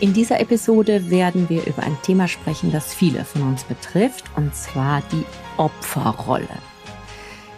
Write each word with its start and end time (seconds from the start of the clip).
In 0.00 0.14
dieser 0.14 0.40
Episode 0.40 1.10
werden 1.10 1.50
wir 1.50 1.66
über 1.66 1.82
ein 1.82 1.94
Thema 2.00 2.26
sprechen, 2.26 2.72
das 2.72 2.94
viele 2.94 3.22
von 3.22 3.42
uns 3.42 3.64
betrifft, 3.64 4.24
und 4.34 4.54
zwar 4.54 5.02
die 5.12 5.26
Opferrolle. 5.58 6.48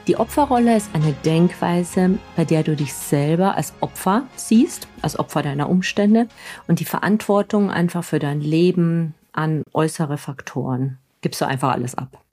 Die 0.09 0.17
Opferrolle 0.17 0.77
ist 0.77 0.91
eine 0.93 1.13
Denkweise, 1.25 2.19
bei 2.35 2.45
der 2.45 2.65
du 2.65 2.75
dich 2.75 2.93
selber 2.95 3.55
als 3.57 3.73
Opfer 3.79 4.27
siehst, 4.35 4.89
als 5.03 5.17
Opfer 5.17 5.43
deiner 5.43 5.71
Umstände 5.71 6.27
und 6.67 6.81
die 6.81 6.85
Verantwortung 6.85 7.71
einfach 7.71 8.03
für 8.03 8.19
dein 8.19 8.41
Leben 8.41 9.15
an 9.31 9.63
äußere 9.73 10.19
Faktoren 10.19 10.99
gibst 11.21 11.41
du 11.41 11.47
einfach 11.47 11.71
alles 11.71 11.95
ab. 11.95 12.25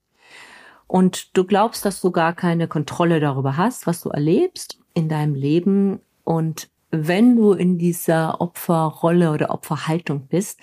Und 0.88 1.36
du 1.36 1.44
glaubst, 1.44 1.84
dass 1.84 2.00
du 2.00 2.10
gar 2.10 2.32
keine 2.32 2.66
Kontrolle 2.66 3.20
darüber 3.20 3.56
hast, 3.56 3.86
was 3.86 4.00
du 4.00 4.08
erlebst 4.08 4.80
in 4.92 5.08
deinem 5.08 5.36
Leben 5.36 6.00
und 6.24 6.68
wenn 6.90 7.36
du 7.36 7.52
in 7.52 7.78
dieser 7.78 8.40
Opferrolle 8.40 9.32
oder 9.32 9.50
Opferhaltung 9.50 10.26
bist, 10.26 10.58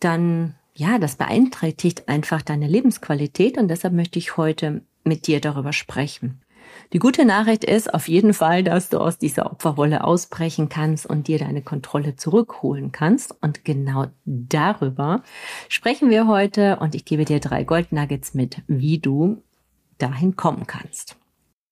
dann 0.00 0.54
ja, 0.74 0.98
das 0.98 1.16
beeinträchtigt 1.16 2.08
einfach 2.08 2.42
deine 2.42 2.68
Lebensqualität 2.68 3.56
und 3.56 3.68
deshalb 3.68 3.94
möchte 3.94 4.18
ich 4.18 4.36
heute 4.36 4.82
mit 5.04 5.26
dir 5.26 5.40
darüber 5.40 5.72
sprechen. 5.72 6.42
Die 6.92 6.98
gute 6.98 7.24
Nachricht 7.24 7.64
ist 7.64 7.92
auf 7.92 8.08
jeden 8.08 8.34
Fall, 8.34 8.62
dass 8.62 8.90
du 8.90 8.98
aus 8.98 9.18
dieser 9.18 9.50
Opferrolle 9.50 10.04
ausbrechen 10.04 10.68
kannst 10.68 11.06
und 11.06 11.28
dir 11.28 11.38
deine 11.38 11.62
Kontrolle 11.62 12.16
zurückholen 12.16 12.92
kannst. 12.92 13.34
Und 13.42 13.64
genau 13.64 14.06
darüber 14.24 15.22
sprechen 15.68 16.10
wir 16.10 16.26
heute 16.26 16.78
und 16.80 16.94
ich 16.94 17.04
gebe 17.04 17.24
dir 17.24 17.40
drei 17.40 17.64
Goldnuggets 17.64 18.34
mit, 18.34 18.62
wie 18.66 18.98
du 18.98 19.42
dahin 19.98 20.36
kommen 20.36 20.66
kannst. 20.66 21.16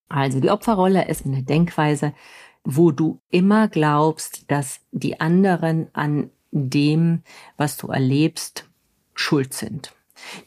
Also 0.09 0.39
die 0.39 0.49
Opferrolle 0.49 1.07
ist 1.07 1.25
eine 1.25 1.43
Denkweise, 1.43 2.13
wo 2.65 2.91
du 2.91 3.21
immer 3.29 3.67
glaubst, 3.67 4.51
dass 4.51 4.79
die 4.91 5.21
anderen 5.21 5.87
an 5.93 6.31
dem, 6.51 7.21
was 7.57 7.77
du 7.77 7.87
erlebst, 7.87 8.65
schuld 9.13 9.53
sind. 9.53 9.93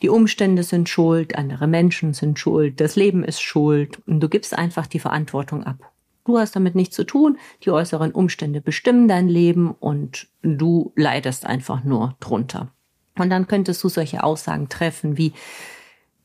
Die 0.03 0.09
Umstände 0.09 0.63
sind 0.63 0.89
schuld, 0.89 1.37
andere 1.37 1.67
Menschen 1.67 2.15
sind 2.15 2.39
schuld, 2.39 2.81
das 2.81 2.97
Leben 2.97 3.23
ist 3.23 3.41
schuld 3.41 4.01
und 4.07 4.21
du 4.21 4.29
gibst 4.29 4.57
einfach 4.57 4.87
die 4.87 4.99
Verantwortung 4.99 5.65
ab. 5.65 5.93
Du 6.25 6.39
hast 6.39 6.57
damit 6.57 6.75
nichts 6.75 6.97
zu 6.97 7.05
tun, 7.05 7.39
die 7.65 7.71
äußeren 7.71 8.13
Umstände 8.13 8.61
bestimmen 8.61 9.09
dein 9.09 9.29
Leben 9.29 9.71
und 9.71 10.27
du 10.43 10.93
leidest 10.97 11.47
einfach 11.47 11.85
nur 11.85 12.17
drunter. 12.21 12.73
Und 13.17 13.31
dann 13.31 13.47
könntest 13.47 13.83
du 13.83 13.89
solche 13.89 14.23
Aussagen 14.23 14.69
treffen 14.69 15.17
wie, 15.17 15.33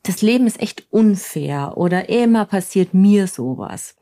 das 0.04 0.22
Leben 0.22 0.48
ist 0.48 0.62
echt 0.62 0.86
unfair 0.90 1.78
oder 1.78 2.10
immer 2.10 2.46
passiert 2.46 2.94
mir 2.94 3.28
sowas. 3.28 3.96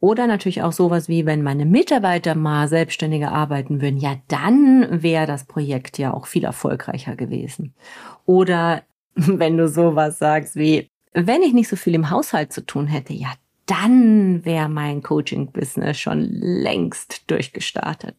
Oder 0.00 0.26
natürlich 0.26 0.62
auch 0.62 0.72
sowas 0.72 1.08
wie, 1.08 1.26
wenn 1.26 1.42
meine 1.42 1.66
Mitarbeiter 1.66 2.34
mal 2.34 2.68
selbstständiger 2.68 3.32
arbeiten 3.32 3.82
würden, 3.82 3.98
ja, 3.98 4.16
dann 4.28 5.02
wäre 5.02 5.26
das 5.26 5.44
Projekt 5.44 5.98
ja 5.98 6.14
auch 6.14 6.26
viel 6.26 6.44
erfolgreicher 6.44 7.16
gewesen. 7.16 7.74
Oder 8.24 8.82
wenn 9.14 9.58
du 9.58 9.68
sowas 9.68 10.18
sagst 10.18 10.56
wie, 10.56 10.88
wenn 11.12 11.42
ich 11.42 11.52
nicht 11.52 11.68
so 11.68 11.76
viel 11.76 11.94
im 11.94 12.10
Haushalt 12.10 12.52
zu 12.52 12.64
tun 12.64 12.86
hätte, 12.86 13.12
ja, 13.12 13.32
dann 13.66 14.44
wäre 14.44 14.68
mein 14.68 15.02
Coaching-Business 15.02 15.98
schon 15.98 16.20
längst 16.20 17.30
durchgestartet. 17.30 18.16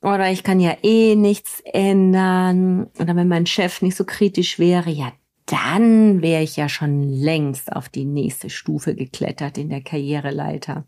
Oder 0.00 0.30
ich 0.30 0.42
kann 0.42 0.60
ja 0.60 0.76
eh 0.82 1.16
nichts 1.16 1.60
ändern. 1.60 2.88
Oder 2.98 3.16
wenn 3.16 3.28
mein 3.28 3.46
Chef 3.46 3.82
nicht 3.82 3.96
so 3.96 4.04
kritisch 4.04 4.58
wäre, 4.58 4.90
ja, 4.90 5.12
dann 5.46 6.22
wäre 6.22 6.42
ich 6.42 6.56
ja 6.56 6.68
schon 6.68 7.02
längst 7.02 7.72
auf 7.72 7.88
die 7.88 8.04
nächste 8.04 8.50
Stufe 8.50 8.94
geklettert 8.94 9.58
in 9.58 9.68
der 9.68 9.82
Karriereleiter. 9.82 10.84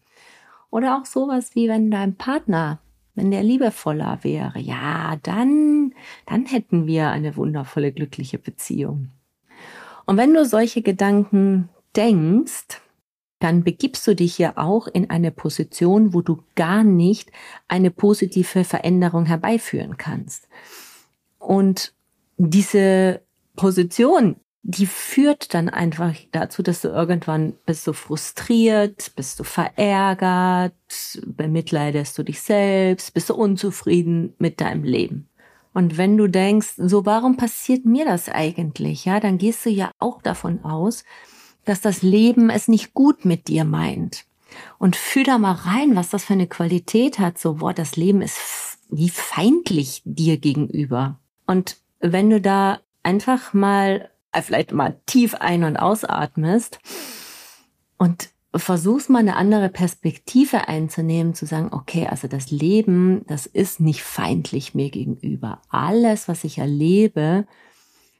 Oder 0.70 0.98
auch 0.98 1.04
sowas 1.04 1.54
wie 1.54 1.68
wenn 1.68 1.90
dein 1.90 2.16
Partner, 2.16 2.80
wenn 3.14 3.30
der 3.30 3.42
liebevoller 3.42 4.18
wäre, 4.22 4.58
ja, 4.58 5.16
dann, 5.22 5.94
dann 6.26 6.46
hätten 6.46 6.86
wir 6.86 7.10
eine 7.10 7.36
wundervolle, 7.36 7.92
glückliche 7.92 8.38
Beziehung. 8.38 9.10
Und 10.06 10.16
wenn 10.16 10.32
du 10.32 10.44
solche 10.44 10.82
Gedanken 10.82 11.68
denkst, 11.94 12.80
dann 13.38 13.64
begibst 13.64 14.06
du 14.06 14.14
dich 14.14 14.38
ja 14.38 14.54
auch 14.56 14.86
in 14.86 15.10
eine 15.10 15.30
Position, 15.30 16.14
wo 16.14 16.22
du 16.22 16.42
gar 16.54 16.84
nicht 16.84 17.30
eine 17.68 17.90
positive 17.90 18.64
Veränderung 18.64 19.26
herbeiführen 19.26 19.96
kannst. 19.98 20.48
Und 21.38 21.92
diese 22.38 23.22
Position, 23.56 24.36
die 24.68 24.86
führt 24.86 25.54
dann 25.54 25.68
einfach 25.68 26.16
dazu, 26.32 26.60
dass 26.60 26.80
du 26.80 26.88
irgendwann 26.88 27.54
bist 27.66 27.86
du 27.86 27.92
frustriert, 27.92 29.12
bist 29.14 29.38
du 29.38 29.44
verärgert, 29.44 30.74
bemitleidest 31.24 32.18
du 32.18 32.24
dich 32.24 32.40
selbst, 32.40 33.14
bist 33.14 33.30
du 33.30 33.34
unzufrieden 33.34 34.34
mit 34.38 34.60
deinem 34.60 34.82
Leben. 34.82 35.28
Und 35.72 35.98
wenn 35.98 36.16
du 36.16 36.26
denkst, 36.26 36.72
so 36.78 37.06
warum 37.06 37.36
passiert 37.36 37.84
mir 37.84 38.04
das 38.06 38.28
eigentlich? 38.28 39.04
Ja, 39.04 39.20
dann 39.20 39.38
gehst 39.38 39.64
du 39.66 39.70
ja 39.70 39.92
auch 40.00 40.20
davon 40.20 40.64
aus, 40.64 41.04
dass 41.64 41.80
das 41.80 42.02
Leben 42.02 42.50
es 42.50 42.66
nicht 42.66 42.92
gut 42.92 43.24
mit 43.24 43.46
dir 43.46 43.64
meint. 43.64 44.24
Und 44.78 44.96
fühl 44.96 45.22
da 45.22 45.38
mal 45.38 45.52
rein, 45.52 45.94
was 45.94 46.10
das 46.10 46.24
für 46.24 46.32
eine 46.32 46.48
Qualität 46.48 47.20
hat. 47.20 47.38
So, 47.38 47.54
boah, 47.54 47.72
das 47.72 47.94
Leben 47.94 48.20
ist 48.20 48.40
wie 48.90 49.10
feindlich 49.10 50.02
dir 50.04 50.38
gegenüber. 50.38 51.20
Und 51.46 51.76
wenn 52.00 52.30
du 52.30 52.40
da 52.40 52.80
einfach 53.04 53.54
mal 53.54 54.10
vielleicht 54.42 54.72
mal 54.72 55.00
tief 55.06 55.34
ein- 55.34 55.64
und 55.64 55.76
ausatmest 55.76 56.78
und 57.98 58.30
versuchst 58.54 59.10
mal 59.10 59.18
eine 59.18 59.36
andere 59.36 59.68
Perspektive 59.68 60.68
einzunehmen, 60.68 61.34
zu 61.34 61.46
sagen, 61.46 61.68
okay, 61.72 62.06
also 62.06 62.28
das 62.28 62.50
Leben, 62.50 63.24
das 63.26 63.46
ist 63.46 63.80
nicht 63.80 64.02
feindlich 64.02 64.74
mir 64.74 64.90
gegenüber. 64.90 65.60
Alles, 65.68 66.28
was 66.28 66.44
ich 66.44 66.58
erlebe, 66.58 67.46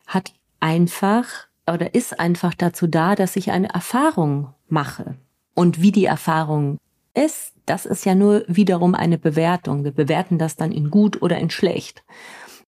hat 0.07 0.33
einfach 0.61 1.27
oder 1.67 1.95
ist 1.95 2.21
einfach 2.21 2.55
dazu 2.55 2.87
da, 2.87 3.15
dass 3.15 3.37
ich 3.37 3.51
eine 3.51 3.69
Erfahrung 3.71 4.53
mache. 4.69 5.17
Und 5.55 5.81
wie 5.81 5.93
die 5.93 6.05
Erfahrung 6.05 6.79
ist, 7.15 7.53
das 7.65 7.87
ist 7.87 8.05
ja 8.05 8.15
nur 8.15 8.45
wiederum 8.47 8.95
eine 8.95 9.19
Bewertung. 9.19 9.85
Wir 9.85 9.91
bewerten 9.91 10.39
das 10.39 10.57
dann 10.57 10.71
in 10.71 10.91
gut 10.91 11.23
oder 11.23 11.39
in 11.39 11.51
schlecht. 11.51 12.05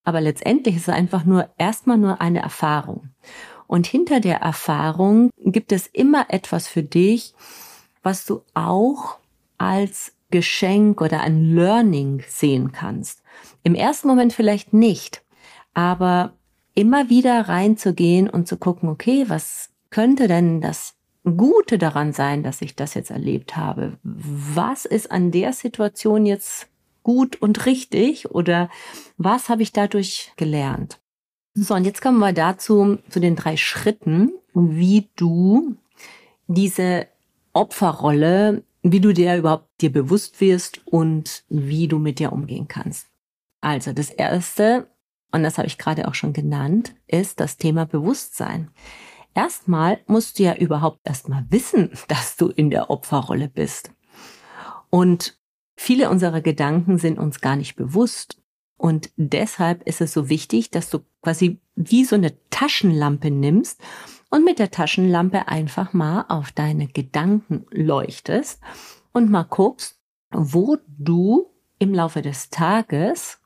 Aber 0.09 0.21
letztendlich 0.21 0.75
ist 0.75 0.87
es 0.87 0.93
einfach 0.95 1.23
nur 1.23 1.49
erstmal 1.59 1.99
nur 1.99 2.19
eine 2.19 2.41
Erfahrung. 2.41 3.11
Und 3.67 3.85
hinter 3.85 4.19
der 4.19 4.37
Erfahrung 4.37 5.29
gibt 5.37 5.71
es 5.71 5.85
immer 5.85 6.25
etwas 6.29 6.67
für 6.67 6.81
dich, 6.81 7.35
was 8.01 8.25
du 8.25 8.41
auch 8.55 9.19
als 9.59 10.13
Geschenk 10.31 10.99
oder 10.99 11.21
ein 11.21 11.53
Learning 11.53 12.23
sehen 12.27 12.71
kannst. 12.71 13.21
Im 13.61 13.75
ersten 13.75 14.07
Moment 14.07 14.33
vielleicht 14.33 14.73
nicht, 14.73 15.21
aber 15.75 16.33
immer 16.73 17.11
wieder 17.11 17.47
reinzugehen 17.47 18.27
und 18.27 18.47
zu 18.47 18.57
gucken, 18.57 18.89
okay, 18.89 19.25
was 19.27 19.69
könnte 19.91 20.27
denn 20.27 20.59
das 20.59 20.95
Gute 21.23 21.77
daran 21.77 22.13
sein, 22.13 22.41
dass 22.41 22.63
ich 22.63 22.75
das 22.75 22.95
jetzt 22.95 23.11
erlebt 23.11 23.55
habe? 23.55 23.99
Was 24.01 24.85
ist 24.85 25.11
an 25.11 25.29
der 25.29 25.53
Situation 25.53 26.25
jetzt 26.25 26.67
gut 27.09 27.41
und 27.41 27.65
richtig 27.65 28.29
oder 28.29 28.69
was 29.17 29.49
habe 29.49 29.63
ich 29.63 29.71
dadurch 29.71 30.31
gelernt? 30.37 31.01
So, 31.55 31.73
und 31.73 31.83
jetzt 31.83 32.03
kommen 32.03 32.19
wir 32.19 32.33
dazu, 32.33 32.99
zu 33.09 33.19
den 33.19 33.35
drei 33.35 33.57
Schritten, 33.57 34.31
wie 34.53 35.09
du 35.15 35.75
diese 36.45 37.07
Opferrolle, 37.51 38.63
wie 38.83 38.99
du 38.99 39.11
dir 39.11 39.37
überhaupt 39.37 39.81
dir 39.81 39.91
bewusst 39.91 40.39
wirst 40.39 40.85
und 40.85 41.45
wie 41.49 41.87
du 41.87 41.97
mit 41.97 42.19
dir 42.19 42.31
umgehen 42.31 42.67
kannst. 42.67 43.07
Also 43.59 43.91
das 43.91 44.11
erste, 44.11 44.87
und 45.31 45.41
das 45.41 45.57
habe 45.57 45.67
ich 45.67 45.79
gerade 45.79 46.07
auch 46.07 46.13
schon 46.13 46.31
genannt, 46.31 46.93
ist 47.07 47.39
das 47.39 47.57
Thema 47.57 47.87
Bewusstsein. 47.87 48.69
Erstmal 49.33 49.99
musst 50.05 50.37
du 50.37 50.43
ja 50.43 50.55
überhaupt 50.55 50.99
erstmal 51.05 51.43
wissen, 51.49 51.89
dass 52.07 52.35
du 52.35 52.49
in 52.49 52.69
der 52.69 52.91
Opferrolle 52.91 53.49
bist. 53.49 53.89
Und 54.91 55.38
viele 55.79 56.09
unserer 56.09 56.41
Gedanken 56.41 56.97
sind 56.97 57.17
uns 57.17 57.39
gar 57.39 57.55
nicht 57.55 57.77
bewusst. 57.77 58.41
Und 58.75 59.11
deshalb 59.15 59.83
ist 59.83 60.01
es 60.01 60.11
so 60.11 60.27
wichtig, 60.27 60.71
dass 60.71 60.89
du 60.89 60.99
quasi 61.21 61.61
wie 61.75 62.03
so 62.03 62.15
eine 62.15 62.33
Taschenlampe 62.49 63.31
nimmst 63.31 63.81
und 64.29 64.43
mit 64.43 64.59
der 64.59 64.71
Taschenlampe 64.71 65.47
einfach 65.47 65.93
mal 65.93 66.25
auf 66.27 66.51
deine 66.51 66.87
Gedanken 66.87 67.65
leuchtest 67.71 68.59
und 69.13 69.31
mal 69.31 69.43
guckst, 69.43 69.99
wo 70.31 70.77
du 70.97 71.49
im 71.79 71.93
Laufe 71.93 72.21
des 72.21 72.49
Tages 72.49 73.39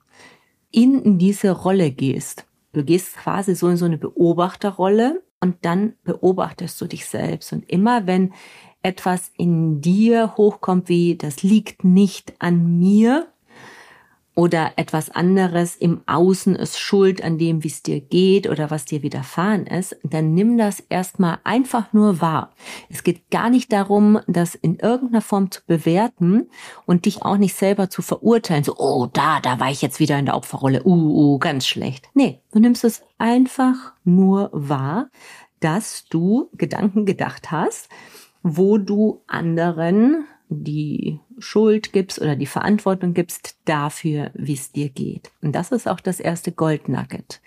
in 0.72 1.20
diese 1.20 1.52
Rolle 1.52 1.92
gehst. 1.92 2.48
Du 2.74 2.84
gehst 2.84 3.16
quasi 3.16 3.54
so 3.54 3.70
in 3.70 3.78
so 3.78 3.86
eine 3.86 4.00
Beobachterrolle 4.00 5.22
und 5.40 5.58
dann 5.66 5.94
beobachtest 6.04 6.82
du 6.82 6.88
dich 6.88 7.06
selbst. 7.06 7.54
Und 7.54 7.70
immer 7.70 8.08
wenn 8.08 8.34
etwas 8.84 9.32
in 9.38 9.82
dir 9.82 10.36
hochkommt 10.38 10.90
wie, 10.90 11.16
das 11.16 11.42
liegt 11.42 11.84
nicht 11.84 12.34
an 12.40 12.78
mir, 12.80 13.28
oder 14.36 14.74
etwas 14.78 15.12
anderes 15.12 15.76
im 15.76 16.02
Außen 16.08 16.56
ist 16.56 16.80
schuld 16.80 17.24
an 17.24 17.38
dem, 17.38 17.64
wie 17.64 17.68
es 17.68 17.84
dir 17.84 18.02
geht 18.02 18.50
oder 18.50 18.72
was 18.72 18.86
dir 18.86 19.04
widerfahren 19.04 19.68
ist, 19.68 19.96
dann 20.04 20.34
nimm 20.34 20.58
das 20.58 20.80
erstmal 20.80 21.38
einfach 21.44 21.94
nur 21.94 22.20
wahr. 22.20 22.52
Es 22.90 23.04
geht 23.04 23.30
gar 23.30 23.52
nicht 23.52 23.72
darum, 23.72 24.20
das 24.28 24.56
in 24.56 24.80
irgendeiner 24.80 25.22
Form 25.22 25.52
zu 25.52 25.62
bewerten 25.68 26.50
und 26.86 27.06
dich 27.06 27.22
auch 27.22 27.38
nicht 27.38 27.56
selber 27.56 27.90
zu 27.92 28.02
verurteilen. 28.02 28.64
So, 28.64 28.76
oh, 28.78 29.08
da, 29.12 29.40
da 29.40 29.60
war 29.60 29.70
ich 29.70 29.84
jetzt 29.84 30.00
wieder 30.00 30.18
in 30.18 30.26
der 30.26 30.36
Opferrolle. 30.36 30.84
Uh, 30.84 31.34
uh, 31.34 31.38
ganz 31.38 31.68
schlecht. 31.68 32.10
Nee, 32.16 32.40
du 32.52 32.60
nimmst 32.60 32.84
es 32.84 33.04
einfach 33.20 33.94
nur 34.04 34.50
wahr, 34.52 35.10
dass 35.60 36.06
du 36.10 36.50
Gedanken 36.54 37.06
gedacht 37.06 37.52
hast, 37.52 37.88
wo 38.44 38.78
du 38.78 39.24
anderen 39.26 40.26
die 40.50 41.20
Schuld 41.40 41.94
gibst 41.94 42.22
oder 42.22 42.36
die 42.36 42.46
Verantwortung 42.46 43.14
gibst 43.14 43.58
dafür, 43.66 44.32
wie 44.36 44.54
es 44.54 44.72
dir 44.72 44.90
geht. 44.90 45.32
Und 45.42 45.54
das 45.54 45.72
ist 45.72 45.88
auch 45.88 46.00
das 46.00 46.20
erste 46.20 46.52
Goldnugget. 46.52 47.42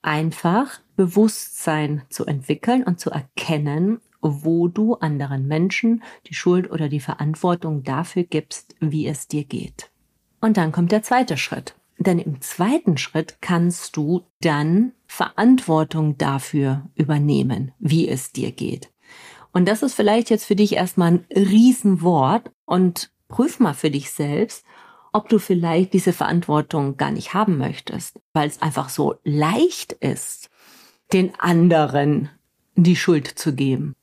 Einfach 0.00 0.80
Bewusstsein 0.96 2.02
zu 2.08 2.26
entwickeln 2.26 2.82
und 2.82 2.98
zu 2.98 3.10
erkennen, 3.10 4.00
wo 4.20 4.68
du 4.68 4.94
anderen 4.94 5.46
Menschen 5.46 6.02
die 6.26 6.34
Schuld 6.34 6.70
oder 6.70 6.88
die 6.88 7.00
Verantwortung 7.00 7.82
dafür 7.82 8.24
gibst, 8.24 8.74
wie 8.80 9.06
es 9.06 9.28
dir 9.28 9.44
geht. 9.44 9.90
Und 10.40 10.56
dann 10.56 10.72
kommt 10.72 10.92
der 10.92 11.02
zweite 11.02 11.36
Schritt. 11.36 11.76
Denn 11.98 12.18
im 12.18 12.40
zweiten 12.40 12.96
Schritt 12.96 13.36
kannst 13.40 13.96
du 13.96 14.22
dann 14.40 14.92
Verantwortung 15.06 16.18
dafür 16.18 16.88
übernehmen, 16.96 17.72
wie 17.78 18.08
es 18.08 18.32
dir 18.32 18.50
geht. 18.50 18.91
Und 19.52 19.66
das 19.66 19.82
ist 19.82 19.94
vielleicht 19.94 20.30
jetzt 20.30 20.46
für 20.46 20.56
dich 20.56 20.74
erstmal 20.74 21.12
ein 21.12 21.26
Riesenwort 21.34 22.50
und 22.64 23.10
prüf 23.28 23.60
mal 23.60 23.74
für 23.74 23.90
dich 23.90 24.10
selbst, 24.10 24.64
ob 25.12 25.28
du 25.28 25.38
vielleicht 25.38 25.92
diese 25.92 26.12
Verantwortung 26.12 26.96
gar 26.96 27.10
nicht 27.10 27.34
haben 27.34 27.58
möchtest, 27.58 28.18
weil 28.32 28.48
es 28.48 28.62
einfach 28.62 28.88
so 28.88 29.16
leicht 29.24 29.92
ist, 29.92 30.48
den 31.12 31.38
anderen 31.38 32.30
die 32.74 32.96
Schuld 32.96 33.26
zu 33.26 33.54
geben. 33.54 33.94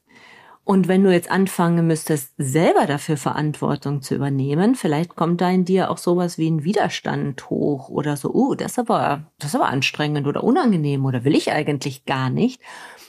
Und 0.69 0.87
wenn 0.87 1.03
du 1.03 1.11
jetzt 1.11 1.31
anfangen 1.31 1.87
müsstest, 1.87 2.35
selber 2.37 2.85
dafür 2.85 3.17
Verantwortung 3.17 4.03
zu 4.03 4.13
übernehmen, 4.13 4.75
vielleicht 4.75 5.15
kommt 5.15 5.41
da 5.41 5.49
in 5.49 5.65
dir 5.65 5.89
auch 5.89 5.97
sowas 5.97 6.37
wie 6.37 6.47
ein 6.47 6.63
Widerstand 6.63 7.49
hoch 7.49 7.89
oder 7.89 8.15
so, 8.15 8.31
uh, 8.31 8.53
das 8.53 8.73
ist 8.73 8.77
aber, 8.77 9.23
das 9.39 9.49
ist 9.49 9.55
aber 9.55 9.69
anstrengend 9.69 10.27
oder 10.27 10.43
unangenehm 10.43 11.05
oder 11.05 11.23
will 11.23 11.35
ich 11.35 11.51
eigentlich 11.51 12.05
gar 12.05 12.29
nicht. 12.29 12.61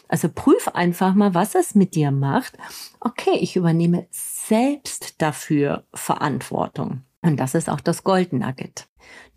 Also 0.08 0.30
prüf 0.34 0.68
einfach 0.68 1.14
mal, 1.14 1.34
was 1.34 1.54
es 1.54 1.74
mit 1.74 1.94
dir 1.94 2.12
macht. 2.12 2.56
Okay, 2.98 3.36
ich 3.38 3.56
übernehme 3.56 4.06
selbst 4.10 5.20
dafür 5.20 5.84
Verantwortung. 5.92 7.02
Und 7.20 7.38
das 7.38 7.54
ist 7.54 7.68
auch 7.68 7.80
das 7.80 8.04
Golden 8.04 8.38
Nugget. 8.38 8.88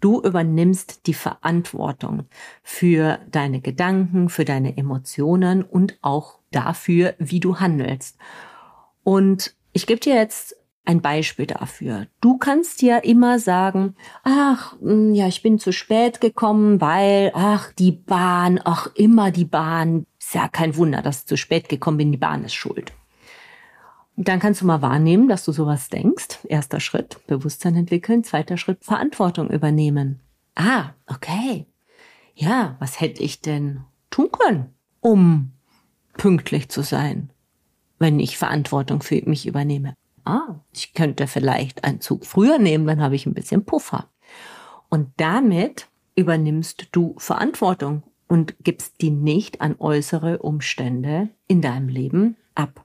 Du 0.04 0.20
übernimmst 0.20 1.08
die 1.08 1.14
Verantwortung 1.14 2.26
für 2.62 3.20
deine 3.32 3.62
Gedanken, 3.62 4.28
für 4.28 4.44
deine 4.44 4.76
Emotionen 4.76 5.64
und 5.64 5.98
auch 6.02 6.40
dafür, 6.52 7.16
wie 7.20 7.40
du 7.40 7.62
handelst. 7.62 8.18
Und 9.06 9.56
ich 9.72 9.88
gebe 9.88 10.02
dir 10.02 10.16
jetzt 10.16 10.58
ein 10.84 11.02
Beispiel 11.02 11.46
dafür. 11.46 12.08
Du 12.20 12.38
kannst 12.38 12.82
ja 12.82 12.98
immer 12.98 13.40
sagen, 13.40 13.96
ach, 14.24 14.76
hm, 14.82 15.16
ja, 15.16 15.30
ich 15.30 15.42
bin 15.42 15.58
zu 15.58 15.72
spät 15.72 16.20
gekommen, 16.20 16.82
weil, 16.82 17.32
ach, 17.34 17.72
die 17.72 17.94
Bahn, 17.94 18.60
ach, 18.62 18.88
immer 18.96 19.32
die 19.32 19.46
Bahn. 19.46 20.06
Ist 20.20 20.36
ja 20.36 20.50
kein 20.50 20.76
Wunder, 20.76 21.02
dass 21.02 21.20
ich 21.20 21.28
zu 21.28 21.38
spät 21.38 21.70
gekommen 21.70 21.96
bin, 21.96 22.12
die 22.12 22.18
Bahn 22.18 22.44
ist 22.44 22.56
schuld. 22.56 22.92
Dann 24.16 24.40
kannst 24.40 24.62
du 24.62 24.66
mal 24.66 24.82
wahrnehmen, 24.82 25.28
dass 25.28 25.46
du 25.46 25.52
sowas 25.52 25.90
denkst. 25.90 26.40
Erster 26.48 26.80
Schritt, 26.80 27.26
Bewusstsein 27.28 27.76
entwickeln. 27.76 28.24
Zweiter 28.24 28.58
Schritt, 28.58 28.84
Verantwortung 28.84 29.50
übernehmen. 29.50 30.20
Ah, 30.56 30.92
okay. 31.08 31.66
Ja, 32.36 32.76
was 32.80 33.00
hätte 33.00 33.24
ich 33.24 33.42
denn 33.42 33.82
tun 34.10 34.30
können, 34.32 34.70
um 35.00 35.52
pünktlich 36.18 36.70
zu 36.70 36.84
sein, 36.84 37.32
wenn 37.98 38.20
ich 38.20 38.38
Verantwortung 38.38 39.02
für 39.02 39.22
mich 39.26 39.48
übernehme? 39.48 39.96
ah, 40.26 40.60
ich 40.74 40.94
könnte 40.94 41.28
vielleicht 41.28 41.84
einen 41.84 42.02
Zug 42.02 42.26
früher 42.26 42.60
nehmen, 42.60 42.88
dann 42.88 43.02
habe 43.02 43.16
ich 43.16 43.26
ein 43.26 43.34
bisschen 43.34 43.66
Puffer. 43.66 44.10
Und 44.90 45.10
damit 45.18 45.88
übernimmst 46.16 46.88
du 46.92 47.16
Verantwortung 47.18 48.04
und 48.28 48.56
gibst 48.64 49.02
die 49.02 49.10
nicht 49.10 49.62
an 49.62 49.76
äußere 49.80 50.40
Umstände 50.40 51.30
in 51.48 51.62
deinem 51.62 51.90
Leben 51.90 52.38
ab. 52.56 52.83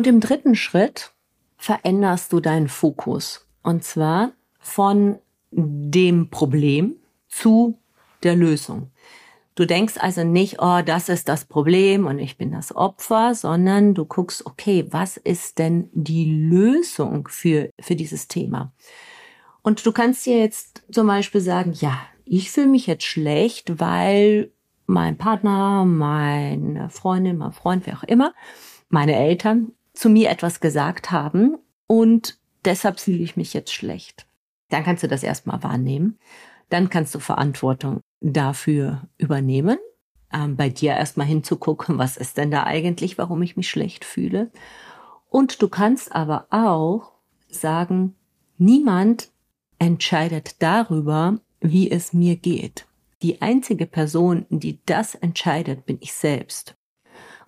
Und 0.00 0.06
im 0.06 0.20
dritten 0.20 0.54
Schritt 0.54 1.12
veränderst 1.58 2.32
du 2.32 2.40
deinen 2.40 2.68
Fokus. 2.68 3.46
Und 3.62 3.84
zwar 3.84 4.32
von 4.58 5.18
dem 5.50 6.30
Problem 6.30 6.96
zu 7.28 7.78
der 8.22 8.34
Lösung. 8.34 8.92
Du 9.56 9.66
denkst 9.66 9.98
also 10.00 10.24
nicht, 10.24 10.56
oh, 10.58 10.80
das 10.80 11.10
ist 11.10 11.28
das 11.28 11.44
Problem 11.44 12.06
und 12.06 12.18
ich 12.18 12.38
bin 12.38 12.50
das 12.50 12.74
Opfer, 12.74 13.34
sondern 13.34 13.92
du 13.92 14.06
guckst, 14.06 14.46
okay, 14.46 14.86
was 14.88 15.18
ist 15.18 15.58
denn 15.58 15.90
die 15.92 16.48
Lösung 16.48 17.28
für, 17.28 17.68
für 17.78 17.94
dieses 17.94 18.26
Thema? 18.26 18.72
Und 19.60 19.84
du 19.84 19.92
kannst 19.92 20.24
dir 20.24 20.38
jetzt 20.38 20.82
zum 20.90 21.08
Beispiel 21.08 21.42
sagen, 21.42 21.74
ja, 21.74 22.00
ich 22.24 22.50
fühle 22.50 22.68
mich 22.68 22.86
jetzt 22.86 23.04
schlecht, 23.04 23.78
weil 23.78 24.50
mein 24.86 25.18
Partner, 25.18 25.84
meine 25.84 26.88
Freundin, 26.88 27.36
mein 27.36 27.52
Freund, 27.52 27.86
wer 27.86 27.98
auch 27.98 28.04
immer, 28.04 28.32
meine 28.88 29.14
Eltern 29.14 29.72
zu 29.92 30.08
mir 30.08 30.30
etwas 30.30 30.60
gesagt 30.60 31.10
haben 31.10 31.56
und 31.86 32.38
deshalb 32.64 33.00
fühle 33.00 33.18
ich 33.18 33.36
mich 33.36 33.54
jetzt 33.54 33.72
schlecht. 33.72 34.26
Dann 34.68 34.84
kannst 34.84 35.02
du 35.02 35.08
das 35.08 35.22
erstmal 35.22 35.62
wahrnehmen. 35.62 36.18
Dann 36.68 36.88
kannst 36.88 37.14
du 37.14 37.18
Verantwortung 37.18 38.00
dafür 38.20 39.08
übernehmen, 39.18 39.78
ähm, 40.32 40.56
bei 40.56 40.68
dir 40.68 40.92
erstmal 40.92 41.26
hinzugucken, 41.26 41.98
was 41.98 42.16
ist 42.16 42.36
denn 42.36 42.50
da 42.50 42.64
eigentlich, 42.64 43.18
warum 43.18 43.42
ich 43.42 43.56
mich 43.56 43.68
schlecht 43.68 44.04
fühle. 44.04 44.50
Und 45.28 45.62
du 45.62 45.68
kannst 45.68 46.14
aber 46.14 46.46
auch 46.50 47.12
sagen, 47.48 48.14
niemand 48.58 49.30
entscheidet 49.78 50.62
darüber, 50.62 51.40
wie 51.60 51.90
es 51.90 52.12
mir 52.12 52.36
geht. 52.36 52.86
Die 53.22 53.42
einzige 53.42 53.86
Person, 53.86 54.46
die 54.48 54.78
das 54.86 55.14
entscheidet, 55.14 55.86
bin 55.86 55.98
ich 56.00 56.12
selbst. 56.12 56.76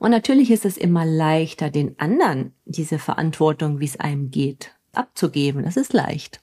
Und 0.03 0.11
natürlich 0.11 0.51
ist 0.51 0.65
es 0.65 0.77
immer 0.77 1.07
leichter, 1.07 1.71
den 1.71 1.97
anderen 2.01 2.57
diese 2.65 2.99
Verantwortung, 2.99 3.79
wie 3.79 3.85
es 3.85 4.01
einem 4.01 4.33
geht, 4.33 4.75
abzugeben. 4.91 5.63
Das 5.63 5.77
ist 5.77 5.93
leicht. 5.93 6.43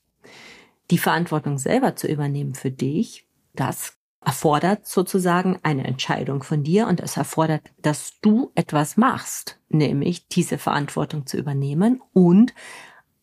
Die 0.92 0.98
Verantwortung 0.98 1.58
selber 1.58 1.98
zu 1.98 2.08
übernehmen 2.08 2.56
für 2.56 2.72
dich, 2.72 3.28
das 3.54 3.98
erfordert 4.24 4.88
sozusagen 4.88 5.60
eine 5.62 5.84
Entscheidung 5.84 6.42
von 6.42 6.64
dir 6.64 6.88
und 6.88 7.02
es 7.02 7.18
erfordert, 7.18 7.64
dass 7.82 8.14
du 8.22 8.50
etwas 8.56 8.96
machst, 8.96 9.60
nämlich 9.68 10.30
diese 10.30 10.58
Verantwortung 10.58 11.26
zu 11.26 11.36
übernehmen 11.36 12.02
und 12.14 12.54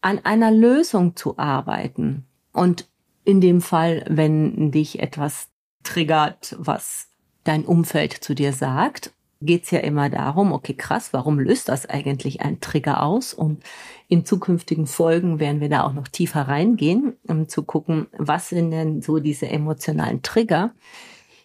an 0.02 0.22
einer 0.22 0.50
Lösung 0.50 1.16
zu 1.16 1.38
arbeiten. 1.38 2.26
Und 2.52 2.90
in 3.24 3.40
dem 3.40 3.62
Fall, 3.62 4.04
wenn 4.06 4.70
dich 4.70 4.98
etwas 4.98 5.48
triggert, 5.82 6.54
was 6.58 7.08
dein 7.42 7.64
Umfeld 7.64 8.12
zu 8.12 8.34
dir 8.34 8.52
sagt 8.52 9.14
geht's 9.40 9.70
ja 9.70 9.80
immer 9.80 10.08
darum, 10.08 10.52
okay, 10.52 10.74
krass, 10.74 11.12
warum 11.12 11.38
löst 11.38 11.68
das 11.68 11.86
eigentlich 11.86 12.40
ein 12.40 12.60
Trigger 12.60 13.02
aus? 13.02 13.34
Und 13.34 13.62
in 14.08 14.24
zukünftigen 14.24 14.86
Folgen 14.86 15.40
werden 15.40 15.60
wir 15.60 15.68
da 15.68 15.84
auch 15.84 15.92
noch 15.92 16.08
tiefer 16.08 16.42
reingehen, 16.42 17.16
um 17.26 17.48
zu 17.48 17.62
gucken, 17.62 18.06
was 18.16 18.48
sind 18.48 18.70
denn 18.70 19.02
so 19.02 19.18
diese 19.18 19.48
emotionalen 19.48 20.22
Trigger, 20.22 20.72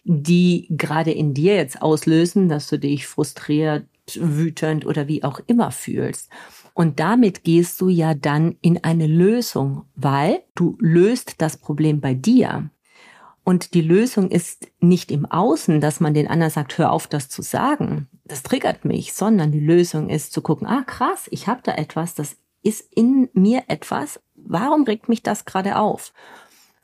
die 0.03 0.67
gerade 0.69 1.11
in 1.11 1.33
dir 1.33 1.55
jetzt 1.55 1.81
auslösen, 1.81 2.49
dass 2.49 2.67
du 2.67 2.79
dich 2.79 3.07
frustriert, 3.07 3.85
wütend 4.15 4.85
oder 4.85 5.07
wie 5.07 5.23
auch 5.23 5.39
immer 5.47 5.71
fühlst. 5.71 6.29
Und 6.73 6.99
damit 6.99 7.43
gehst 7.43 7.81
du 7.81 7.89
ja 7.89 8.13
dann 8.13 8.55
in 8.61 8.83
eine 8.83 9.07
Lösung, 9.07 9.83
weil 9.95 10.43
du 10.55 10.77
löst 10.79 11.35
das 11.41 11.57
Problem 11.57 12.01
bei 12.01 12.13
dir. 12.13 12.69
Und 13.43 13.73
die 13.73 13.81
Lösung 13.81 14.29
ist 14.29 14.67
nicht 14.79 15.11
im 15.11 15.25
Außen, 15.25 15.81
dass 15.81 15.99
man 15.99 16.13
den 16.13 16.27
anderen 16.27 16.51
sagt, 16.51 16.77
hör 16.77 16.91
auf, 16.91 17.07
das 17.07 17.29
zu 17.29 17.41
sagen. 17.41 18.07
Das 18.23 18.43
triggert 18.43 18.85
mich, 18.85 19.13
sondern 19.13 19.51
die 19.51 19.59
Lösung 19.59 20.09
ist 20.09 20.31
zu 20.31 20.41
gucken, 20.41 20.67
ah 20.67 20.83
krass, 20.85 21.27
ich 21.31 21.47
habe 21.47 21.61
da 21.63 21.73
etwas, 21.73 22.13
das 22.13 22.37
ist 22.61 22.93
in 22.93 23.29
mir 23.33 23.63
etwas. 23.67 24.19
Warum 24.35 24.83
regt 24.83 25.09
mich 25.09 25.23
das 25.23 25.45
gerade 25.45 25.77
auf? 25.77 26.13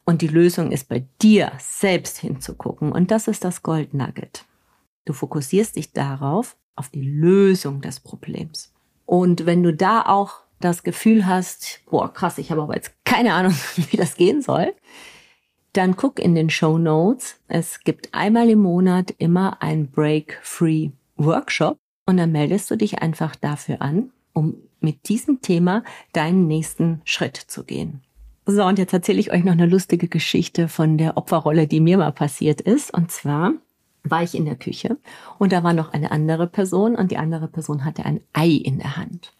Und 0.03 0.21
die 0.21 0.27
Lösung 0.27 0.71
ist 0.71 0.89
bei 0.89 1.05
dir 1.21 1.51
selbst 1.59 2.17
hinzugucken. 2.17 2.91
Und 2.91 3.11
das 3.11 3.27
ist 3.27 3.43
das 3.43 3.61
Gold 3.61 3.93
Nugget. 3.93 4.45
Du 5.05 5.13
fokussierst 5.13 5.75
dich 5.75 5.93
darauf, 5.93 6.57
auf 6.75 6.89
die 6.89 7.01
Lösung 7.01 7.81
des 7.81 7.99
Problems. 7.99 8.73
Und 9.05 9.45
wenn 9.45 9.63
du 9.63 9.73
da 9.73 10.03
auch 10.03 10.41
das 10.59 10.83
Gefühl 10.83 11.25
hast, 11.25 11.81
boah, 11.89 12.11
krass, 12.11 12.37
ich 12.37 12.51
habe 12.51 12.61
aber 12.61 12.75
jetzt 12.75 12.93
keine 13.03 13.33
Ahnung, 13.33 13.53
wie 13.75 13.97
das 13.97 14.15
gehen 14.15 14.41
soll, 14.41 14.73
dann 15.77 15.95
guck 15.95 16.19
in 16.19 16.33
den 16.33 16.49
Show 16.49 16.79
Notes. 16.79 17.39
Es 17.47 17.81
gibt 17.81 18.13
einmal 18.13 18.49
im 18.49 18.59
Monat 18.59 19.13
immer 19.19 19.61
ein 19.61 19.91
Break-Free 19.91 20.89
Workshop 21.17 21.77
und 22.07 22.17
dann 22.17 22.31
meldest 22.31 22.71
du 22.71 22.75
dich 22.75 22.99
einfach 22.99 23.35
dafür 23.35 23.81
an, 23.81 24.09
um 24.33 24.55
mit 24.79 25.07
diesem 25.07 25.41
Thema 25.41 25.83
deinen 26.13 26.47
nächsten 26.47 27.01
Schritt 27.05 27.37
zu 27.37 27.63
gehen. 27.63 28.01
So, 28.47 28.63
und 28.63 28.79
jetzt 28.79 28.93
erzähle 28.93 29.19
ich 29.19 29.31
euch 29.31 29.43
noch 29.43 29.51
eine 29.51 29.67
lustige 29.67 30.07
Geschichte 30.07 30.67
von 30.67 30.97
der 30.97 31.15
Opferrolle, 31.15 31.67
die 31.67 31.79
mir 31.79 31.97
mal 31.97 32.11
passiert 32.11 32.61
ist. 32.61 32.91
Und 32.93 33.11
zwar 33.11 33.53
war 34.03 34.23
ich 34.23 34.33
in 34.33 34.45
der 34.45 34.55
Küche 34.55 34.97
und 35.37 35.51
da 35.51 35.63
war 35.63 35.73
noch 35.73 35.93
eine 35.93 36.11
andere 36.11 36.47
Person 36.47 36.95
und 36.95 37.11
die 37.11 37.17
andere 37.17 37.47
Person 37.47 37.85
hatte 37.85 38.05
ein 38.05 38.21
Ei 38.33 38.49
in 38.49 38.79
der 38.79 38.97
Hand. 38.97 39.33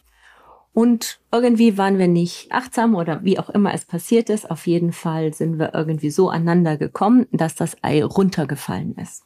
Und 0.74 1.20
irgendwie 1.32 1.78
waren 1.78 1.98
wir 1.98 2.08
nicht 2.08 2.52
achtsam 2.52 2.96
oder 2.96 3.24
wie 3.24 3.40
auch 3.40 3.50
immer 3.50 3.74
es 3.74 3.86
passiert 3.86 4.30
ist. 4.30 4.50
Auf 4.50 4.68
jeden 4.68 4.92
Fall 4.92 5.34
sind 5.34 5.58
wir 5.58 5.74
irgendwie 5.74 6.12
so 6.12 6.30
aneinander 6.30 6.78
gekommen, 6.78 7.26
dass 7.32 7.56
das 7.56 7.78
Ei 7.82 8.04
runtergefallen 8.04 8.96
ist. 8.96 9.24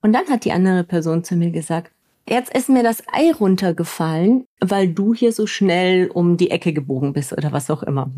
Und 0.00 0.12
dann 0.12 0.28
hat 0.28 0.44
die 0.44 0.52
andere 0.52 0.84
Person 0.84 1.24
zu 1.24 1.36
mir 1.36 1.50
gesagt, 1.50 1.92
jetzt 2.28 2.54
ist 2.54 2.68
mir 2.68 2.82
das 2.82 3.02
Ei 3.12 3.32
runtergefallen, 3.32 4.46
weil 4.60 4.88
du 4.88 5.14
hier 5.14 5.32
so 5.32 5.46
schnell 5.46 6.08
um 6.08 6.36
die 6.36 6.50
Ecke 6.50 6.72
gebogen 6.72 7.12
bist 7.12 7.32
oder 7.32 7.52
was 7.52 7.70
auch 7.70 7.82
immer. 7.82 8.10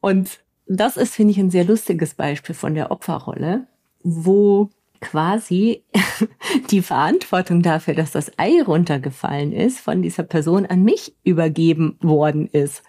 Und 0.00 0.40
das 0.66 0.96
ist, 0.96 1.14
finde 1.14 1.32
ich, 1.32 1.38
ein 1.38 1.50
sehr 1.50 1.64
lustiges 1.64 2.14
Beispiel 2.14 2.54
von 2.54 2.74
der 2.74 2.90
Opferrolle, 2.90 3.66
wo 4.02 4.70
quasi 5.00 5.84
die 6.70 6.82
Verantwortung 6.82 7.62
dafür, 7.62 7.94
dass 7.94 8.12
das 8.12 8.32
Ei 8.38 8.62
runtergefallen 8.62 9.52
ist, 9.52 9.80
von 9.80 10.02
dieser 10.02 10.22
Person 10.22 10.66
an 10.66 10.82
mich 10.82 11.14
übergeben 11.24 11.96
worden 12.00 12.48
ist. 12.48 12.82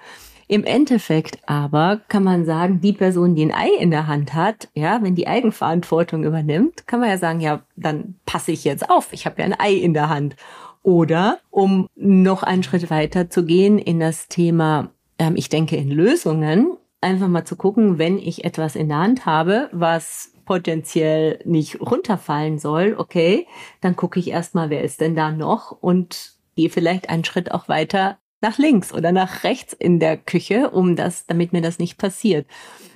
Im 0.48 0.64
Endeffekt 0.64 1.38
aber 1.48 2.02
kann 2.08 2.24
man 2.24 2.44
sagen, 2.44 2.82
die 2.82 2.94
Person, 2.94 3.36
die 3.36 3.46
ein 3.46 3.54
Ei 3.54 3.70
in 3.80 3.92
der 3.92 4.08
Hand 4.08 4.34
hat, 4.34 4.70
ja, 4.74 5.00
wenn 5.04 5.14
die 5.14 5.28
Eigenverantwortung 5.28 6.24
übernimmt, 6.24 6.88
kann 6.88 7.02
man 7.02 7.10
ja 7.10 7.20
sagen, 7.20 7.40
ja, 7.40 7.62
dann 7.76 8.16
passe 8.26 8.52
ich 8.52 8.64
jetzt 8.64 8.90
auf, 8.90 9.14
ich 9.14 9.28
habe 9.28 9.40
ja 9.40 9.46
ein 9.46 9.60
Ei 9.60 9.74
in 9.74 9.94
der 9.94 10.10
Hand. 10.10 10.36
Oder 10.82 11.38
um 11.52 11.88
noch 11.96 12.42
einen 12.42 12.64
Schritt 12.64 12.90
weiter 12.90 13.30
zu 13.30 13.46
gehen 13.46 13.78
in 13.78 14.00
das 14.00 14.28
Thema, 14.28 14.90
ähm, 15.20 15.36
ich 15.36 15.50
denke 15.50 15.76
in 15.76 15.92
Lösungen, 15.92 16.78
einfach 17.00 17.28
mal 17.28 17.46
zu 17.46 17.56
gucken, 17.56 18.00
wenn 18.00 18.18
ich 18.18 18.44
etwas 18.44 18.76
in 18.76 18.90
der 18.90 18.98
Hand 18.98 19.28
habe, 19.28 19.70
was 19.72 20.34
potenziell 20.50 21.38
nicht 21.46 21.80
runterfallen 21.80 22.58
soll, 22.58 22.96
okay, 22.98 23.46
dann 23.82 23.96
gucke 23.96 24.20
ich 24.20 24.32
erstmal, 24.32 24.72
wer 24.72 24.84
ist 24.84 25.00
denn 25.00 25.16
da 25.16 25.32
noch 25.32 25.72
und 25.80 26.32
gehe 26.56 26.72
vielleicht 26.72 27.08
einen 27.08 27.24
Schritt 27.24 27.52
auch 27.52 27.70
weiter 27.70 28.18
nach 28.42 28.58
links 28.58 28.92
oder 28.92 29.12
nach 29.12 29.44
rechts 29.44 29.74
in 29.74 30.00
der 30.00 30.18
Küche, 30.18 30.72
um 30.72 30.96
das, 30.96 31.28
damit 31.28 31.54
mir 31.54 31.62
das 31.62 31.78
nicht 31.78 32.00
passiert. 32.00 32.48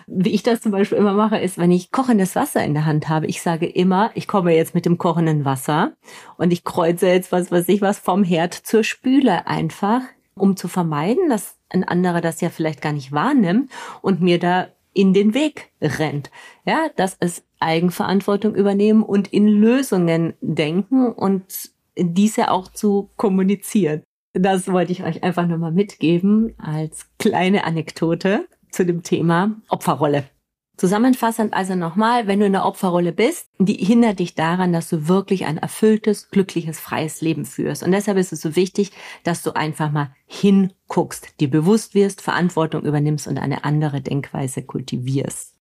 Wie 0.07 0.31
ich 0.31 0.41
das 0.41 0.61
zum 0.61 0.71
Beispiel 0.71 0.97
immer 0.97 1.13
mache, 1.13 1.37
ist, 1.37 1.59
wenn 1.59 1.71
ich 1.71 1.91
kochendes 1.91 2.35
Wasser 2.35 2.65
in 2.65 2.73
der 2.73 2.87
Hand 2.87 3.07
habe, 3.07 3.27
ich 3.27 3.43
sage 3.43 3.67
immer, 3.67 4.09
ich 4.15 4.27
komme 4.27 4.55
jetzt 4.55 4.73
mit 4.73 4.87
dem 4.87 4.97
kochenden 4.97 5.45
Wasser 5.45 5.93
und 6.37 6.51
ich 6.51 6.63
kreuze 6.63 7.05
jetzt 7.05 7.31
was 7.31 7.51
weiß 7.51 7.69
ich 7.69 7.81
was 7.81 7.99
vom 7.99 8.23
Herd 8.23 8.55
zur 8.55 8.83
Spüle 8.83 9.45
einfach, 9.45 10.01
um 10.33 10.57
zu 10.57 10.67
vermeiden, 10.67 11.29
dass 11.29 11.55
ein 11.69 11.83
anderer 11.83 12.19
das 12.19 12.41
ja 12.41 12.49
vielleicht 12.49 12.81
gar 12.81 12.93
nicht 12.93 13.11
wahrnimmt 13.11 13.69
und 14.01 14.21
mir 14.21 14.39
da 14.39 14.69
in 14.93 15.13
den 15.13 15.33
Weg 15.33 15.71
rennt. 15.81 16.31
Ja, 16.65 16.89
das 16.95 17.15
ist 17.15 17.45
Eigenverantwortung 17.59 18.55
übernehmen 18.55 19.03
und 19.03 19.31
in 19.33 19.47
Lösungen 19.47 20.33
denken 20.41 21.11
und 21.11 21.71
diese 21.97 22.51
auch 22.51 22.67
zu 22.67 23.09
kommunizieren. 23.15 24.03
Das 24.33 24.67
wollte 24.71 24.91
ich 24.91 25.03
euch 25.03 25.23
einfach 25.23 25.47
nochmal 25.47 25.71
mitgeben 25.71 26.55
als 26.57 27.07
kleine 27.19 27.65
Anekdote 27.65 28.47
zu 28.71 28.85
dem 28.85 29.03
Thema 29.03 29.51
Opferrolle. 29.69 30.25
Zusammenfassend 30.75 31.53
also 31.53 31.75
nochmal, 31.75 32.25
wenn 32.25 32.39
du 32.39 32.47
in 32.47 32.53
der 32.53 32.65
Opferrolle 32.65 33.11
bist, 33.11 33.47
die 33.59 33.75
hindert 33.75 34.17
dich 34.17 34.33
daran, 34.33 34.73
dass 34.73 34.89
du 34.89 35.07
wirklich 35.07 35.45
ein 35.45 35.59
erfülltes, 35.59 36.29
glückliches, 36.29 36.79
freies 36.79 37.21
Leben 37.21 37.45
führst. 37.45 37.83
Und 37.83 37.91
deshalb 37.91 38.17
ist 38.17 38.33
es 38.33 38.41
so 38.41 38.55
wichtig, 38.55 38.91
dass 39.23 39.43
du 39.43 39.55
einfach 39.55 39.91
mal 39.91 40.15
hinguckst, 40.25 41.39
dir 41.39 41.49
bewusst 41.49 41.93
wirst, 41.93 42.21
Verantwortung 42.21 42.83
übernimmst 42.83 43.27
und 43.27 43.37
eine 43.37 43.63
andere 43.65 44.01
Denkweise 44.01 44.63
kultivierst. 44.63 45.53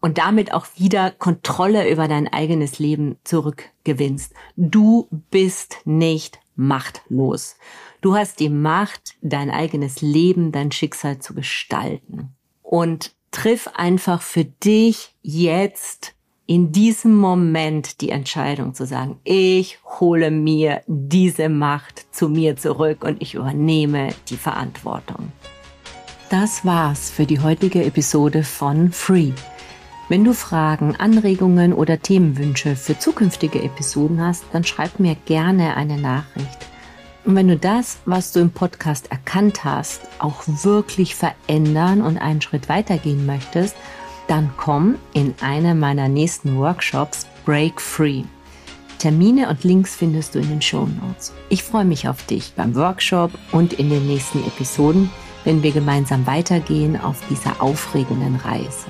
Und 0.00 0.18
damit 0.18 0.54
auch 0.54 0.66
wieder 0.76 1.10
Kontrolle 1.10 1.90
über 1.90 2.06
dein 2.06 2.28
eigenes 2.28 2.78
Leben 2.78 3.16
zurückgewinnst. 3.24 4.32
Du 4.56 5.08
bist 5.30 5.78
nicht 5.84 6.38
machtlos. 6.54 7.56
Du 8.00 8.14
hast 8.14 8.38
die 8.38 8.50
Macht, 8.50 9.16
dein 9.22 9.50
eigenes 9.50 10.02
Leben, 10.02 10.52
dein 10.52 10.70
Schicksal 10.70 11.18
zu 11.18 11.34
gestalten. 11.34 12.36
Und 12.62 13.15
triff 13.36 13.68
einfach 13.74 14.22
für 14.22 14.46
dich 14.46 15.14
jetzt 15.20 16.14
in 16.46 16.72
diesem 16.72 17.14
Moment 17.14 18.00
die 18.00 18.08
Entscheidung 18.08 18.72
zu 18.72 18.86
sagen, 18.86 19.18
ich 19.24 19.78
hole 20.00 20.30
mir 20.30 20.80
diese 20.86 21.50
Macht 21.50 22.06
zu 22.14 22.30
mir 22.30 22.56
zurück 22.56 23.04
und 23.04 23.20
ich 23.20 23.34
übernehme 23.34 24.08
die 24.30 24.38
Verantwortung. 24.38 25.32
Das 26.30 26.64
war's 26.64 27.10
für 27.10 27.26
die 27.26 27.40
heutige 27.40 27.84
Episode 27.84 28.42
von 28.42 28.90
Free. 28.90 29.32
Wenn 30.08 30.24
du 30.24 30.32
Fragen, 30.32 30.96
Anregungen 30.96 31.74
oder 31.74 32.00
Themenwünsche 32.00 32.74
für 32.74 32.98
zukünftige 32.98 33.62
Episoden 33.62 34.18
hast, 34.18 34.44
dann 34.52 34.64
schreib 34.64 34.98
mir 34.98 35.14
gerne 35.26 35.76
eine 35.76 35.98
Nachricht. 35.98 36.75
Und 37.26 37.34
wenn 37.34 37.48
du 37.48 37.56
das, 37.56 37.98
was 38.06 38.30
du 38.30 38.38
im 38.38 38.50
Podcast 38.50 39.10
erkannt 39.10 39.64
hast, 39.64 40.02
auch 40.20 40.44
wirklich 40.46 41.16
verändern 41.16 42.00
und 42.00 42.18
einen 42.18 42.40
Schritt 42.40 42.68
weitergehen 42.68 43.26
möchtest, 43.26 43.74
dann 44.28 44.50
komm 44.56 44.94
in 45.12 45.34
eine 45.40 45.74
meiner 45.74 46.08
nächsten 46.08 46.56
Workshops 46.56 47.26
Break 47.44 47.80
Free. 47.80 48.22
Termine 48.98 49.48
und 49.48 49.64
Links 49.64 49.96
findest 49.96 50.34
du 50.34 50.38
in 50.38 50.48
den 50.48 50.62
Show 50.62 50.86
Notes. 50.86 51.32
Ich 51.48 51.64
freue 51.64 51.84
mich 51.84 52.08
auf 52.08 52.24
dich 52.26 52.52
beim 52.54 52.76
Workshop 52.76 53.32
und 53.50 53.72
in 53.72 53.90
den 53.90 54.06
nächsten 54.06 54.46
Episoden, 54.46 55.10
wenn 55.44 55.64
wir 55.64 55.72
gemeinsam 55.72 56.26
weitergehen 56.28 56.98
auf 56.98 57.20
dieser 57.28 57.60
aufregenden 57.60 58.36
Reise. 58.36 58.86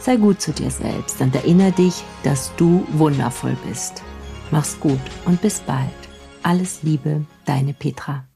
Sei 0.00 0.16
gut 0.16 0.40
zu 0.40 0.52
dir 0.52 0.70
selbst 0.70 1.20
und 1.20 1.34
erinnere 1.34 1.72
dich, 1.72 2.02
dass 2.24 2.50
du 2.56 2.86
wundervoll 2.92 3.56
bist. 3.68 4.02
Mach's 4.50 4.80
gut 4.80 5.00
und 5.26 5.40
bis 5.42 5.60
bald. 5.60 6.07
Alles 6.42 6.82
Liebe, 6.82 7.24
deine 7.44 7.74
Petra. 7.74 8.24